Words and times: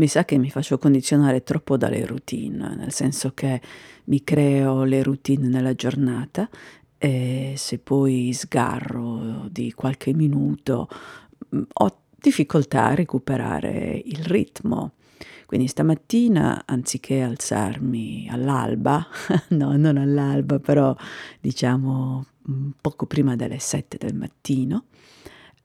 mi 0.00 0.08
sa 0.08 0.24
che 0.24 0.38
mi 0.38 0.48
faccio 0.48 0.78
condizionare 0.78 1.42
troppo 1.42 1.76
dalle 1.76 2.06
routine, 2.06 2.74
nel 2.74 2.90
senso 2.90 3.32
che 3.34 3.60
mi 4.04 4.24
creo 4.24 4.84
le 4.84 5.02
routine 5.02 5.46
nella 5.46 5.74
giornata 5.74 6.48
e 6.96 7.52
se 7.56 7.78
poi 7.78 8.32
sgarro 8.32 9.46
di 9.50 9.72
qualche 9.72 10.14
minuto 10.14 10.88
mm, 11.54 11.62
ho 11.74 11.96
difficoltà 12.16 12.86
a 12.86 12.94
recuperare 12.94 14.00
il 14.02 14.24
ritmo. 14.24 14.92
Quindi 15.44 15.66
stamattina, 15.66 16.62
anziché 16.64 17.20
alzarmi 17.20 18.26
all'alba, 18.30 19.06
no, 19.50 19.76
non 19.76 19.98
all'alba, 19.98 20.58
però 20.60 20.96
diciamo 21.40 22.24
mm, 22.50 22.70
poco 22.80 23.04
prima 23.04 23.36
delle 23.36 23.58
7 23.58 23.98
del 23.98 24.14
mattino, 24.14 24.84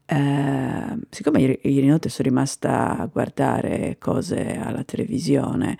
eh, 0.06 1.00
siccome 1.10 1.40
ieri, 1.42 1.60
ieri 1.64 1.88
notte 1.88 2.10
sono 2.10 2.28
rimasta 2.28 2.98
a 2.98 3.06
guardare 3.08 3.98
cose 4.00 4.58
alla 4.58 4.84
televisione, 4.84 5.78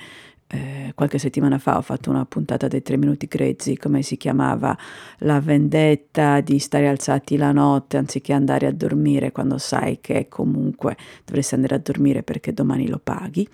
eh, 0.48 0.92
qualche 0.94 1.18
settimana 1.18 1.58
fa 1.58 1.78
ho 1.78 1.82
fatto 1.82 2.10
una 2.10 2.26
puntata 2.26 2.68
dei 2.68 2.82
tre 2.82 2.98
minuti 2.98 3.26
grezzi, 3.26 3.78
come 3.78 4.02
si 4.02 4.16
chiamava, 4.18 4.78
la 5.20 5.40
vendetta 5.40 6.42
di 6.42 6.60
stare 6.60 6.88
alzati 6.88 7.36
la 7.38 7.52
notte 7.52 7.98
anziché 7.98 8.34
andare 8.34 8.68
a 8.68 8.72
dormire 8.72 9.32
quando 9.32 9.58
sai 9.58 10.00
che 10.02 10.28
comunque 10.30 10.96
dovresti 11.26 11.56
andare 11.56 11.76
a 11.76 11.80
dormire 11.80 12.24
perché 12.24 12.54
domani 12.54 12.88
lo 12.88 13.00
paghi 13.04 13.48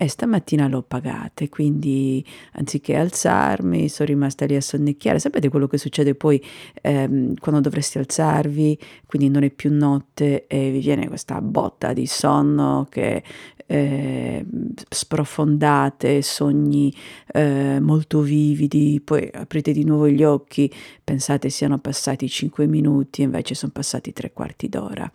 e 0.00 0.06
stamattina 0.06 0.68
l'ho 0.68 0.82
pagate, 0.82 1.48
quindi 1.48 2.24
anziché 2.52 2.94
alzarmi 2.94 3.88
sono 3.88 4.08
rimasta 4.08 4.44
lì 4.44 4.54
a 4.54 4.60
sonnecchiare. 4.60 5.18
Sapete 5.18 5.48
quello 5.48 5.66
che 5.66 5.76
succede 5.76 6.14
poi 6.14 6.40
ehm, 6.82 7.34
quando 7.40 7.60
dovresti 7.60 7.98
alzarvi, 7.98 8.78
quindi 9.06 9.28
non 9.28 9.42
è 9.42 9.50
più 9.50 9.72
notte 9.72 10.46
e 10.46 10.70
vi 10.70 10.78
viene 10.78 11.08
questa 11.08 11.40
botta 11.40 11.92
di 11.92 12.06
sonno 12.06 12.86
che 12.88 13.24
eh, 13.70 14.46
sprofondate, 14.88 16.22
sogni 16.22 16.94
eh, 17.32 17.78
molto 17.80 18.22
vividi, 18.22 19.00
poi 19.04 19.28
aprite 19.30 19.72
di 19.72 19.84
nuovo 19.84 20.08
gli 20.08 20.24
occhi, 20.24 20.72
pensate 21.04 21.50
siano 21.50 21.78
passati 21.78 22.28
5 22.28 22.66
minuti, 22.66 23.22
invece 23.22 23.54
sono 23.54 23.72
passati 23.74 24.12
tre 24.14 24.32
quarti 24.32 24.70
d'ora. 24.70 25.10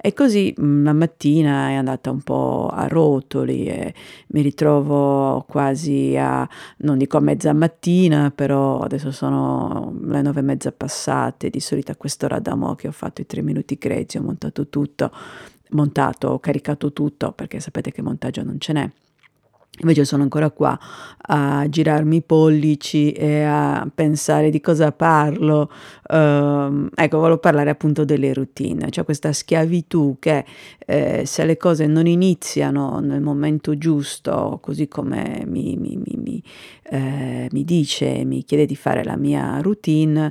E 0.00 0.12
così 0.14 0.52
mm, 0.60 0.84
la 0.84 0.92
mattina 0.92 1.68
è 1.68 1.74
andata 1.74 2.10
un 2.10 2.22
po' 2.22 2.68
a 2.72 2.88
rotoli 2.88 3.66
e 3.66 3.94
mi 4.28 4.40
ritrovo 4.42 5.44
quasi 5.48 6.16
a, 6.16 6.48
non 6.78 6.98
dico 6.98 7.16
a 7.16 7.20
mezza 7.20 7.52
mattina, 7.52 8.32
però 8.34 8.80
adesso 8.80 9.10
sono 9.10 9.94
le 10.02 10.22
nove 10.22 10.40
e 10.40 10.42
mezza 10.42 10.72
passate, 10.72 11.50
di 11.50 11.60
solito 11.60 11.92
a 11.92 11.96
quest'ora 11.96 12.38
da 12.38 12.54
mo' 12.54 12.74
che 12.74 12.88
ho 12.88 12.92
fatto 12.92 13.20
i 13.20 13.26
tre 13.26 13.42
minuti 13.42 13.76
grezzi, 13.76 14.18
ho 14.18 14.22
montato 14.22 14.68
tutto 14.68 15.10
montato, 15.72 16.28
ho 16.28 16.38
caricato 16.38 16.92
tutto 16.92 17.32
perché 17.32 17.60
sapete 17.60 17.92
che 17.92 18.02
montaggio 18.02 18.42
non 18.42 18.58
ce 18.58 18.72
n'è. 18.72 18.90
Invece 19.80 20.04
sono 20.04 20.22
ancora 20.22 20.50
qua 20.50 20.78
a 21.16 21.66
girarmi 21.66 22.16
i 22.16 22.22
pollici 22.22 23.12
e 23.12 23.42
a 23.42 23.88
pensare 23.92 24.50
di 24.50 24.60
cosa 24.60 24.92
parlo. 24.92 25.70
Uh, 26.10 26.88
ecco, 26.94 27.18
volevo 27.18 27.38
parlare 27.38 27.70
appunto 27.70 28.04
delle 28.04 28.34
routine, 28.34 28.90
cioè 28.90 29.02
questa 29.04 29.32
schiavitù 29.32 30.18
che 30.18 30.44
eh, 30.84 31.22
se 31.24 31.44
le 31.46 31.56
cose 31.56 31.86
non 31.86 32.06
iniziano 32.06 32.98
nel 33.00 33.22
momento 33.22 33.78
giusto, 33.78 34.58
così 34.62 34.88
come 34.88 35.42
mi, 35.46 35.76
mi, 35.78 35.98
mi, 36.04 36.42
eh, 36.90 37.48
mi 37.50 37.64
dice, 37.64 38.24
mi 38.26 38.44
chiede 38.44 38.66
di 38.66 38.76
fare 38.76 39.02
la 39.02 39.16
mia 39.16 39.58
routine, 39.62 40.30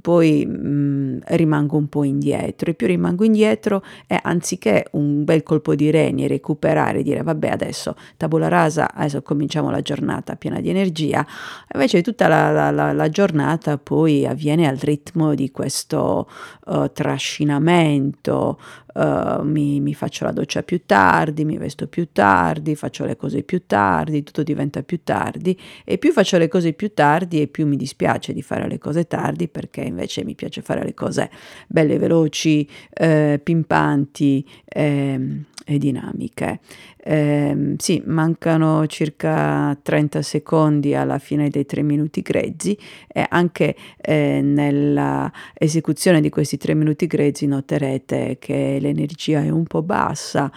poi 0.00 0.46
mh, 0.46 1.20
rimango 1.26 1.76
un 1.76 1.88
po' 1.88 2.04
indietro. 2.04 2.70
E 2.70 2.74
più 2.74 2.86
rimango 2.86 3.24
indietro 3.24 3.82
e 4.06 4.18
anziché 4.22 4.86
un 4.92 5.24
bel 5.24 5.42
colpo 5.42 5.74
di 5.74 5.90
reni 5.90 6.26
recuperare 6.26 7.02
dire 7.02 7.22
vabbè 7.22 7.48
adesso 7.48 7.94
tabula 8.16 8.48
rasa 8.48 8.92
adesso 8.94 9.22
cominciamo 9.22 9.70
la 9.70 9.80
giornata 9.82 10.36
piena 10.36 10.60
di 10.60 10.70
energia 10.70 11.26
invece 11.72 12.02
tutta 12.02 12.28
la, 12.28 12.50
la, 12.50 12.70
la, 12.70 12.92
la 12.92 13.08
giornata 13.08 13.78
poi 13.78 14.26
avviene 14.26 14.66
al 14.66 14.76
ritmo 14.76 15.34
di 15.34 15.50
questo 15.50 16.28
uh, 16.66 16.90
trascinamento 16.92 18.58
uh, 18.94 19.42
mi, 19.42 19.80
mi 19.80 19.94
faccio 19.94 20.24
la 20.24 20.32
doccia 20.32 20.62
più 20.62 20.82
tardi 20.86 21.44
mi 21.44 21.58
vesto 21.58 21.86
più 21.86 22.08
tardi 22.12 22.74
faccio 22.74 23.04
le 23.04 23.16
cose 23.16 23.42
più 23.42 23.66
tardi 23.66 24.22
tutto 24.22 24.42
diventa 24.42 24.82
più 24.82 25.00
tardi. 25.02 25.58
E 25.84 25.98
più 25.98 26.12
faccio 26.12 26.38
le 26.38 26.48
cose 26.48 26.72
più 26.72 26.92
tardi 26.94 27.40
e 27.40 27.46
più 27.46 27.66
mi 27.66 27.76
dispiace 27.76 28.32
di 28.32 28.42
fare 28.42 28.68
le 28.68 28.78
cose 28.78 29.06
tardi 29.06 29.48
perché 29.48 29.82
invece 29.82 30.24
mi 30.24 30.34
piace 30.34 30.62
fare 30.62 30.84
le 30.84 30.94
cose 30.94 31.30
belle, 31.66 31.98
veloci, 31.98 32.68
eh, 32.92 33.40
pimpanti 33.42 34.46
eh, 34.64 35.44
e 35.64 35.78
dinamiche. 35.78 36.60
Eh, 36.96 37.74
sì, 37.78 38.02
mancano 38.06 38.86
circa 38.86 39.76
30 39.82 40.22
secondi 40.22 40.94
alla 40.94 41.18
fine 41.18 41.48
dei 41.48 41.66
tre 41.66 41.82
minuti 41.82 42.20
grezzi 42.20 42.76
e 43.08 43.26
anche 43.28 43.74
eh, 44.00 44.40
nella 44.42 45.30
esecuzione 45.54 46.20
di 46.20 46.28
questi 46.28 46.56
tre 46.56 46.74
minuti 46.74 47.06
grezzi 47.06 47.46
noterete 47.46 48.36
che 48.38 48.78
l'energia 48.80 49.42
è 49.42 49.50
un 49.50 49.64
po' 49.64 49.82
bassa, 49.82 50.50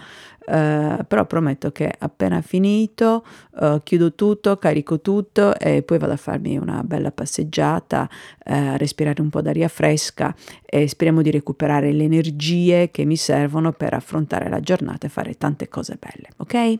Uh, 0.46 1.04
però 1.08 1.26
prometto 1.26 1.72
che 1.72 1.92
appena 1.98 2.40
finito 2.40 3.24
uh, 3.60 3.82
chiudo 3.82 4.14
tutto, 4.14 4.56
carico 4.58 5.00
tutto 5.00 5.58
e 5.58 5.82
poi 5.82 5.98
vado 5.98 6.12
a 6.12 6.16
farmi 6.16 6.56
una 6.56 6.82
bella 6.84 7.10
passeggiata, 7.10 8.08
uh, 8.44 8.76
respirare 8.76 9.20
un 9.22 9.28
po' 9.28 9.42
d'aria 9.42 9.66
fresca 9.66 10.32
e 10.64 10.86
speriamo 10.86 11.22
di 11.22 11.32
recuperare 11.32 11.90
le 11.90 12.04
energie 12.04 12.90
che 12.92 13.04
mi 13.04 13.16
servono 13.16 13.72
per 13.72 13.94
affrontare 13.94 14.48
la 14.48 14.60
giornata 14.60 15.06
e 15.06 15.10
fare 15.10 15.34
tante 15.34 15.68
cose 15.68 15.98
belle, 15.98 16.28
ok? 16.36 16.78